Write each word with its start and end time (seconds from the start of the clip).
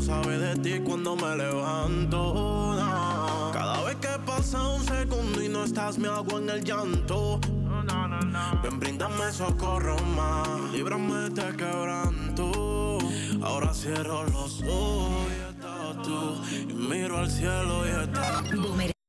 cielo 0.00 0.22
sabe 0.22 0.38
de 0.38 0.56
ti 0.56 0.80
cuando 0.84 1.16
me 1.16 1.36
levanto. 1.36 2.76
Cada 3.52 3.82
vez 3.84 3.96
que 3.96 4.18
pasa 4.26 4.68
un 4.68 4.84
segundo 4.84 5.42
y 5.42 5.48
no 5.48 5.64
estás, 5.64 5.98
me 5.98 6.08
hago 6.08 6.38
en 6.38 6.50
el 6.50 6.64
llanto. 6.64 7.40
Ven, 8.62 8.78
brindame 8.78 9.32
socorro 9.32 9.96
más, 10.16 10.48
líbrame 10.72 11.14
de 11.14 11.28
este 11.28 11.56
quebranto. 11.56 12.98
Ahora 13.42 13.72
cierro 13.74 14.24
los 14.24 14.62
ojos 14.62 15.26
y 15.28 15.50
estás 15.50 16.02
tú. 16.02 16.42
Y 16.68 16.74
miro 16.74 17.18
al 17.18 17.30
cielo 17.30 17.86
y 17.86 18.02
estás 18.02 18.44
tú. 18.50 18.99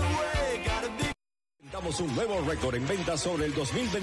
Away. 0.00 0.64
Got 0.64 0.84
a 0.84 0.90
big 0.98 1.12
Damos 1.72 2.00
un 2.00 2.14
nuevo 2.14 2.40
récord 2.42 2.74
en 2.74 2.86
ventas 2.88 3.20
sobre 3.20 3.46
el 3.46 3.54
2021. 3.54 4.02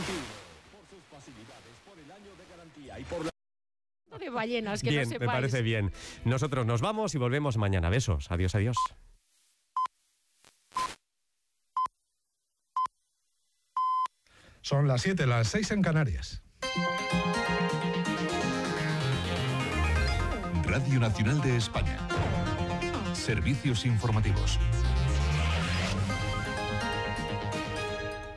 Por 0.72 0.88
sus 0.90 1.04
facilidades, 1.12 1.76
por 1.86 2.00
el 2.00 2.12
año 2.12 2.32
de 2.40 2.46
garantía 2.50 2.81
y 3.00 3.04
por 3.04 3.26
la... 3.26 4.18
de 4.18 4.30
ballenas, 4.30 4.82
que 4.82 4.90
Bien, 4.90 5.10
no 5.10 5.20
me 5.20 5.26
parece 5.26 5.62
bien. 5.62 5.92
Nosotros 6.26 6.66
nos 6.66 6.82
vamos 6.82 7.16
y 7.16 7.18
volvemos 7.18 7.58
mañana. 7.58 7.90
Besos. 7.90 8.32
Adiós, 8.32 8.56
adiós. 8.56 8.78
Son 14.62 14.88
las 14.88 15.02
7, 15.02 15.26
las 15.26 15.48
6 15.50 15.72
en 15.72 15.82
Canarias. 15.82 16.44
Radio 20.64 21.00
Nacional 21.00 21.42
de 21.42 21.58
España. 21.58 21.98
Servicios 23.14 23.86
informativos. 23.86 24.60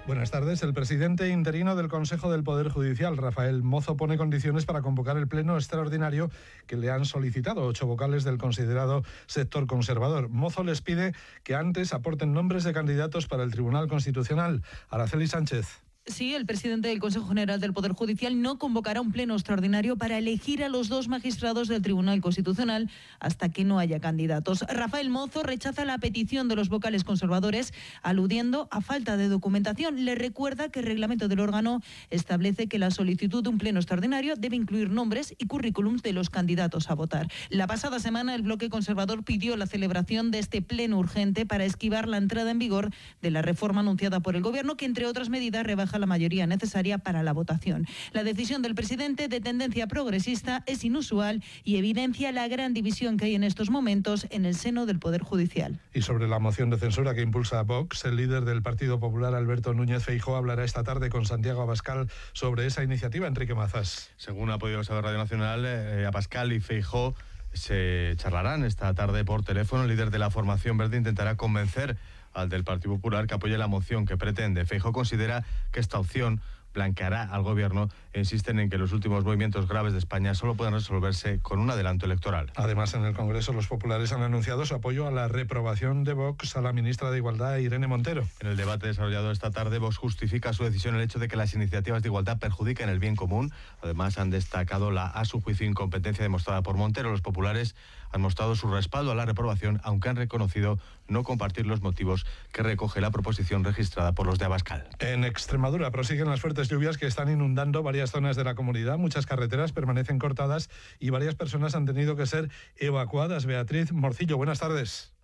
Buenas 0.06 0.31
tardes. 0.31 0.62
El 0.62 0.75
presidente 0.75 1.31
interino 1.31 1.76
del 1.76 1.88
Consejo 1.88 2.31
del 2.31 2.44
Poder 2.44 2.69
Judicial, 2.69 3.16
Rafael 3.16 3.62
Mozo, 3.62 3.97
pone 3.97 4.19
condiciones 4.19 4.66
para 4.66 4.82
convocar 4.82 5.16
el 5.16 5.28
pleno 5.28 5.56
extraordinario 5.56 6.31
que 6.66 6.76
le 6.76 6.91
han 6.91 7.06
solicitado 7.06 7.62
ocho 7.62 7.87
vocales 7.87 8.22
del 8.22 8.37
considerado 8.37 9.03
sector 9.26 9.66
conservador. 9.66 10.28
Mozo 10.28 10.62
les 10.62 10.82
pide 10.82 11.15
que 11.42 11.54
antes 11.54 11.94
aporten 11.94 12.34
nombres 12.34 12.65
de 12.65 12.75
candidatos 12.75 13.28
para 13.28 13.44
el 13.44 13.53
Tribunal 13.53 13.88
Constitucional. 13.88 14.62
Araceli 14.91 15.26
Sánchez. 15.26 15.84
Sí, 16.06 16.34
el 16.34 16.44
presidente 16.44 16.88
del 16.88 16.98
Consejo 16.98 17.28
General 17.28 17.59
del 17.59 17.72
Poder 17.72 17.92
Judicial 17.92 18.42
no 18.42 18.59
convocará 18.59 19.00
un 19.00 19.10
pleno 19.10 19.32
extraordinario 19.32 19.97
para 19.97 20.19
elegir 20.19 20.62
a 20.62 20.69
los 20.69 20.91
dos 20.91 21.09
magistrados 21.09 21.66
del 21.66 21.81
Tribunal 21.81 22.20
Constitucional 22.20 22.91
hasta 23.20 23.48
que 23.48 23.65
no 23.65 23.78
haya 23.78 24.00
candidatos. 24.00 24.66
Rafael 24.69 25.09
Mozo 25.09 25.42
rechaza 25.42 25.87
la 25.87 25.97
petición 25.97 26.47
de 26.47 26.56
los 26.56 26.69
vocales 26.69 27.04
conservadores, 27.04 27.72
aludiendo 28.03 28.69
a 28.70 28.82
falta 28.82 29.16
de 29.16 29.31
documentación. 29.31 30.04
Le 30.04 30.15
recuerda 30.15 30.69
que 30.69 30.81
el 30.81 30.84
reglamento 30.84 31.26
del 31.26 31.41
órgano 31.41 31.81
establece 32.10 32.66
que 32.66 32.78
la 32.78 32.91
solicitud 32.91 33.42
de 33.42 33.48
un 33.48 33.56
pleno 33.56 33.78
extraordinario 33.78 34.36
debe 34.36 34.56
incluir 34.56 34.91
nombres 34.91 35.34
y 35.38 35.47
currículums 35.47 36.03
de 36.03 36.12
los 36.12 36.28
candidatos 36.28 36.91
a 36.91 36.94
votar. 36.94 37.28
La 37.48 37.66
pasada 37.66 37.98
semana, 37.98 38.34
el 38.34 38.42
bloque 38.42 38.69
conservador 38.69 39.25
pidió 39.25 39.56
la 39.56 39.66
celebración 39.66 40.31
de 40.31 40.41
este 40.41 40.60
pleno 40.60 40.98
urgente 40.98 41.47
para 41.47 41.65
esquivar 41.65 42.09
la 42.09 42.19
entrada 42.19 42.50
en 42.50 42.59
vigor 42.59 42.91
de 43.22 43.31
la 43.31 43.41
reforma 43.41 43.81
anunciada 43.81 44.21
por 44.21 44.36
el 44.36 44.42
Gobierno, 44.42 44.76
que 44.76 44.84
entre 44.84 45.06
otras 45.06 45.31
medidas 45.31 45.65
rebaja 45.65 45.94
la 45.99 46.06
mayoría 46.06 46.47
necesaria 46.47 46.99
para 46.99 47.22
la 47.22 47.32
votación. 47.32 47.87
La 48.12 48.25
decisión 48.25 48.62
del 48.62 48.75
presidente 48.75 49.28
de 49.28 49.41
tendencia 49.41 49.87
progresista 49.87 50.62
es 50.66 50.84
inusual 50.84 51.43
y 51.65 51.77
evidencia 51.77 52.32
la 52.32 52.49
gran 52.49 52.75
división 52.75 53.16
que 53.16 53.27
hay 53.27 53.34
en 53.34 53.44
estos 53.44 53.71
momentos 53.71 54.27
en 54.31 54.44
el 54.44 54.54
seno 54.54 54.87
del 54.87 54.99
Poder 54.99 55.22
Judicial. 55.22 55.81
Y 55.93 56.03
sobre 56.03 56.28
la 56.28 56.38
moción 56.38 56.71
de 56.71 56.78
censura 56.78 57.15
que 57.15 57.22
impulsa 57.22 57.62
Vox, 57.62 58.04
el 58.04 58.16
líder 58.16 58.44
del 58.44 58.62
Partido 58.62 58.99
Popular, 59.00 59.34
Alberto 59.34 59.75
Núñez 59.75 60.04
Feijóo, 60.04 60.37
hablará 60.37 60.65
esta 60.65 60.84
tarde 60.84 61.10
con 61.10 61.27
Santiago 61.27 61.62
Abascal 61.62 62.09
sobre 62.33 62.66
esa 62.66 62.83
iniciativa. 62.83 63.27
Enrique 63.27 63.54
Mazas. 63.54 64.10
Según 64.16 64.50
ha 64.50 64.59
podido 64.59 64.84
saber 64.84 65.04
Radio 65.04 65.19
Nacional, 65.19 65.65
eh, 65.66 66.06
Abascal 66.06 66.53
y 66.53 66.60
Feijó 66.60 67.15
se 67.54 68.15
charlarán 68.16 68.65
esta 68.65 68.92
tarde 68.94 69.25
por 69.25 69.42
teléfono. 69.44 69.84
El 69.84 69.88
líder 69.88 70.10
de 70.10 70.19
la 70.19 70.31
formación 70.31 70.76
verde 70.76 70.97
intentará 70.97 71.37
convencer 71.37 71.97
al 72.32 72.48
del 72.48 72.65
Partido 72.65 72.94
Popular 72.94 73.26
que 73.26 73.34
apoye 73.34 73.56
la 73.56 73.69
moción 73.69 74.06
que 74.06 74.16
pretende. 74.16 74.66
Feijó 74.66 74.92
considera 74.92 75.44
que 75.72 75.81
esta 75.81 75.98
opción 75.98 76.41
blanqueará 76.74 77.22
al 77.22 77.42
gobierno 77.42 77.88
insisten 78.20 78.58
en 78.58 78.70
que 78.70 78.78
los 78.78 78.92
últimos 78.92 79.24
movimientos 79.24 79.68
graves 79.68 79.92
de 79.92 79.98
España 79.98 80.34
solo 80.34 80.54
pueden 80.54 80.74
resolverse 80.74 81.40
con 81.40 81.58
un 81.58 81.70
adelanto 81.70 82.06
electoral. 82.06 82.52
Además, 82.54 82.94
en 82.94 83.04
el 83.04 83.14
Congreso 83.14 83.52
los 83.52 83.66
populares 83.66 84.12
han 84.12 84.22
anunciado 84.22 84.64
su 84.66 84.74
apoyo 84.74 85.06
a 85.06 85.10
la 85.10 85.28
reprobación 85.28 86.04
de 86.04 86.12
Vox 86.12 86.56
a 86.56 86.60
la 86.60 86.72
ministra 86.72 87.10
de 87.10 87.18
Igualdad, 87.18 87.56
Irene 87.56 87.86
Montero. 87.86 88.24
En 88.40 88.48
el 88.48 88.56
debate 88.56 88.86
desarrollado 88.86 89.30
esta 89.30 89.50
tarde, 89.50 89.78
Vox 89.78 89.96
justifica 89.96 90.52
su 90.52 90.64
decisión 90.64 90.94
el 90.94 91.02
hecho 91.02 91.18
de 91.18 91.28
que 91.28 91.36
las 91.36 91.54
iniciativas 91.54 92.02
de 92.02 92.08
igualdad 92.08 92.38
perjudiquen 92.38 92.88
el 92.88 92.98
bien 92.98 93.16
común. 93.16 93.52
Además, 93.82 94.18
han 94.18 94.30
destacado 94.30 94.91
la, 94.91 95.06
a 95.06 95.24
su 95.24 95.41
juicio, 95.41 95.66
incompetencia 95.66 96.22
demostrada 96.22 96.62
por 96.62 96.76
Montero. 96.76 97.10
Los 97.10 97.22
populares 97.22 97.74
han 98.12 98.20
mostrado 98.20 98.54
su 98.54 98.68
respaldo 98.68 99.10
a 99.10 99.14
la 99.16 99.24
reprobación, 99.24 99.80
aunque 99.82 100.08
han 100.08 100.16
reconocido 100.16 100.78
no 101.08 101.24
compartir 101.24 101.66
los 101.66 101.82
motivos 101.82 102.24
que 102.52 102.62
recoge 102.62 103.00
la 103.00 103.10
proposición 103.10 103.64
registrada 103.64 104.12
por 104.12 104.26
los 104.26 104.38
de 104.38 104.44
Abascal. 104.44 104.86
En 105.00 105.24
Extremadura 105.24 105.91
prosiguen 105.91 106.28
las 106.28 106.41
fuertes 106.41 106.63
lluvias 106.69 106.98
que 106.98 107.06
están 107.06 107.30
inundando 107.30 107.82
varias 107.82 108.10
zonas 108.10 108.36
de 108.36 108.44
la 108.44 108.54
comunidad. 108.54 108.98
Muchas 108.98 109.26
carreteras 109.26 109.72
permanecen 109.72 110.19
cortadas 110.19 110.70
y 110.98 111.10
varias 111.10 111.34
personas 111.34 111.75
han 111.75 111.86
tenido 111.86 112.16
que 112.16 112.26
ser 112.26 112.50
evacuadas. 112.76 113.47
Beatriz 113.47 113.92
Morcillo, 113.92 114.36
buenas 114.36 114.60
tardes. 114.60 115.14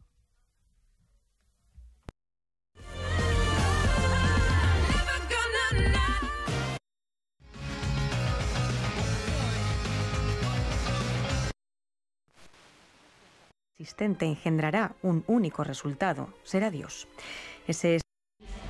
existente 13.81 14.27
engendrará 14.27 14.95
un 15.03 15.25
único 15.27 15.65
resultado, 15.65 16.29
será 16.45 16.71
Dios. 16.71 17.09
Ese 17.67 17.97
es 17.97 18.03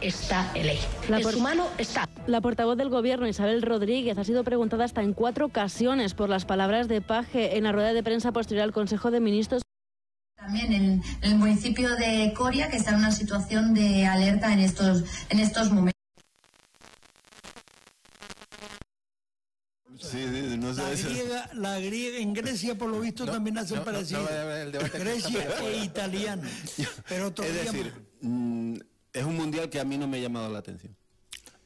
está 0.01 0.51
en 0.55 0.67
ley. 0.67 0.79
La 1.09 1.17
en 1.19 1.23
por- 1.23 1.33
su 1.33 1.41
mano 1.41 1.67
está. 1.79 2.09
La 2.27 2.41
portavoz 2.41 2.77
del 2.77 2.89
Gobierno, 2.91 3.27
Isabel 3.27 3.63
Rodríguez, 3.63 4.17
ha 4.19 4.25
sido 4.25 4.45
preguntada 4.45 4.85
hasta 4.85 5.03
en 5.03 5.13
cuatro 5.15 5.47
ocasiones 5.47 6.15
por 6.15 6.29
las 6.29 6.45
palabras 6.45 6.87
de 6.89 7.01
Paje 7.01 7.57
en 7.57 7.65
la 7.65 7.73
rueda 7.73 7.93
de 7.93 8.03
prensa 8.03 8.33
posterior 8.33 8.65
al 8.65 8.73
Consejo 8.73 9.11
de 9.11 9.21
Ministros. 9.21 9.63
También 10.37 10.73
en 10.73 11.03
el 11.23 11.35
municipio 11.37 11.95
de 11.97 12.33
Coria, 12.37 12.71
que 12.71 12.77
está 12.79 12.91
en 12.93 12.97
una 12.99 13.13
situación 13.13 13.75
de 13.75 14.07
alerta 14.07 14.53
en 14.53 14.61
estos, 14.61 15.05
en 15.29 15.39
estos 15.41 15.71
momentos. 15.71 15.95
Sí, 19.99 20.19
sí, 20.27 20.57
no 20.57 20.73
sé 20.73 20.83
La 20.83 20.93
eso. 20.93 21.09
griega, 21.11 21.51
la 21.55 21.79
griega, 21.79 22.19
en 22.19 22.33
Grecia, 22.33 22.75
por 22.77 22.89
lo 22.89 23.01
visto, 23.01 23.27
también 23.27 23.59
hacen 23.59 23.77
no, 23.77 23.85
no, 23.85 23.93
parecido. 23.93 24.23
no 24.23 24.99
Grecia 24.99 25.47
e 25.63 25.85
italiano. 25.85 26.43
Pero 27.09 27.27
Es 27.29 27.35
todavía 27.35 27.63
decir, 27.65 27.93
es 29.13 29.25
un 29.25 29.37
mundial 29.37 29.71
que 29.71 29.81
a 29.81 29.85
mí 29.85 29.99
no 29.99 30.07
me 30.09 30.19
ha 30.19 30.21
llamado 30.21 30.51
la 30.51 30.59
atención. 30.59 30.97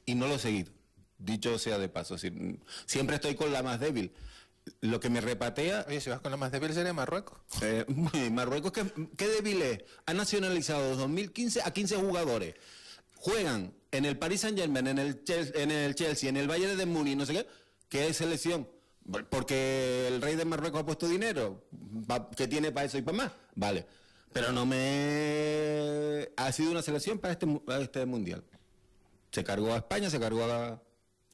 Y 0.06 0.14
no 0.14 0.26
lo 0.26 0.34
he 0.34 0.38
seguido. 0.38 0.72
Dicho 1.18 1.58
sea 1.58 1.78
de 1.78 1.88
paso. 1.88 2.14
es 2.16 2.22
decir, 2.22 2.60
siempre 2.86 3.16
estoy 3.16 3.34
con 3.34 3.52
la 3.52 3.62
más 3.62 3.80
débil. 3.80 4.12
Lo 4.80 5.00
que 5.00 5.10
me 5.10 5.20
repatea. 5.20 5.84
Oye, 5.88 6.00
si 6.00 6.10
vas 6.10 6.20
con 6.20 6.30
la 6.30 6.36
más 6.36 6.52
débil 6.52 6.72
sería 6.72 6.92
Marruecos. 6.92 7.38
Eh, 7.62 7.84
Marruecos, 8.30 8.72
¿qué, 8.72 8.84
qué 9.16 9.28
débil 9.28 9.62
es? 9.62 9.84
Ha 10.06 10.14
nacionalizado 10.14 10.82
desde 10.82 10.96
2015 10.96 11.62
a 11.62 11.70
15 11.72 11.96
jugadores. 11.96 12.54
Juegan 13.16 13.74
en 13.90 14.04
el 14.04 14.18
Paris 14.18 14.40
Saint 14.40 14.58
Germain, 14.58 14.86
en 14.86 14.98
el, 14.98 15.24
Chelsea, 15.24 15.62
en 15.62 15.70
el 15.70 15.94
Chelsea, 15.94 16.28
en 16.28 16.36
el 16.36 16.48
Bayern 16.48 16.76
de 16.76 16.86
Múnich, 16.86 17.16
no 17.16 17.24
sé 17.26 17.32
qué. 17.32 17.46
¿Qué 17.88 18.08
es 18.08 18.16
selección? 18.16 18.68
Porque 19.30 20.08
el 20.08 20.20
rey 20.20 20.34
de 20.34 20.44
Marruecos 20.44 20.80
ha 20.80 20.86
puesto 20.86 21.06
dinero. 21.06 21.64
¿Qué 22.36 22.48
tiene 22.48 22.72
para 22.72 22.86
eso 22.86 22.98
y 22.98 23.02
para 23.02 23.18
más? 23.18 23.32
Vale. 23.54 23.86
Pero 24.34 24.52
no 24.52 24.66
me. 24.66 26.28
Ha 26.36 26.52
sido 26.52 26.72
una 26.72 26.82
selección 26.82 27.18
para 27.18 27.32
este, 27.32 27.46
mu- 27.46 27.60
para 27.64 27.80
este 27.82 28.04
mundial. 28.04 28.42
Se 29.30 29.42
cargó 29.44 29.72
a 29.72 29.76
España, 29.78 30.10
se 30.10 30.18
cargó 30.20 30.44
a, 30.44 30.72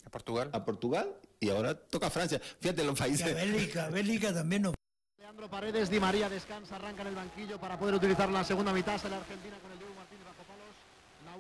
a 0.04 0.10
Portugal. 0.10 0.50
A 0.52 0.64
Portugal 0.64 1.14
y 1.40 1.48
ahora 1.48 1.74
toca 1.74 2.06
a 2.08 2.10
Francia. 2.10 2.40
Fíjate 2.60 2.84
los 2.84 2.98
Y 3.00 3.02
a 3.02 3.06
países. 3.06 3.34
Bélgica, 3.34 3.88
Bélgica 3.88 4.34
también 4.34 4.62
no. 4.62 4.74
Leandro 5.18 5.48
Paredes, 5.48 5.88
Di 5.90 5.98
María 5.98 6.28
descansa, 6.28 6.76
arranca 6.76 7.02
en 7.02 7.08
el 7.08 7.14
banquillo 7.14 7.58
para 7.58 7.78
poder 7.78 7.94
utilizar 7.94 8.28
la 8.28 8.44
segunda 8.44 8.72
mitad. 8.72 8.98
Sale 9.00 9.16
Argentina 9.16 9.56
con 9.60 9.72
el 9.72 9.78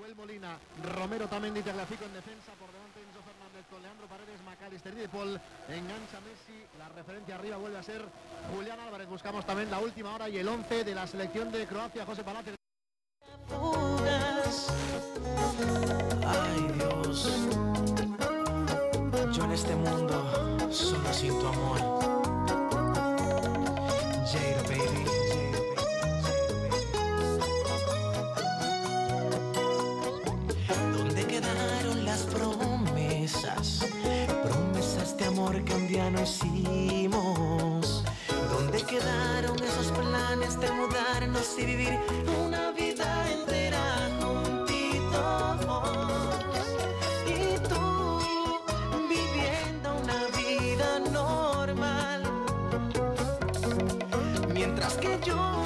Nahuel 0.00 0.16
Molina, 0.16 0.58
Romero 0.96 1.28
también 1.28 1.52
de 1.52 1.62
Tagliafico 1.62 2.06
en 2.06 2.14
defensa. 2.14 2.52
Por 2.58 2.72
delante 2.72 3.00
Enzo 3.00 3.20
Fernández 3.20 3.66
con 3.68 3.82
Leandro 3.82 4.06
Paredes, 4.06 4.40
Macalister 4.46 4.94
y 4.96 5.06
Paul. 5.08 5.38
Engancha 5.68 6.20
Messi. 6.24 6.64
La 6.78 6.88
referencia 6.88 7.34
arriba 7.34 7.58
vuelve 7.58 7.76
a 7.76 7.82
ser 7.82 8.02
Julián 8.54 8.80
Álvarez. 8.80 9.06
Buscamos 9.10 9.44
también 9.44 9.70
la 9.70 9.78
última 9.78 10.14
hora 10.14 10.26
y 10.30 10.38
el 10.38 10.48
11 10.48 10.84
de 10.84 10.94
la 10.94 11.06
selección 11.06 11.52
de 11.52 11.66
Croacia, 11.66 12.06
José 12.06 12.24
Palacio. 12.24 12.54
Ay 16.26 16.72
Dios, 16.76 17.46
yo 19.36 19.44
en 19.44 19.52
este 19.52 19.76
mundo 19.76 20.72
solo 20.72 21.12
sin 21.12 21.38
tu 21.38 21.46
amor. 21.46 21.89
Hicimos. 36.22 38.04
¿Dónde 38.50 38.82
quedaron 38.82 39.56
esos 39.62 39.90
planes 39.92 40.58
de 40.60 40.70
mudarnos 40.72 41.58
y 41.58 41.64
vivir 41.64 41.98
una 42.44 42.72
vida 42.72 43.06
entera 43.32 44.10
juntitos? 44.20 45.66
Y 47.26 47.58
tú 47.68 48.20
viviendo 49.08 49.94
una 50.02 50.26
vida 50.36 50.98
normal. 51.10 52.22
Mientras 54.52 54.94
que 54.98 55.18
yo 55.24 55.64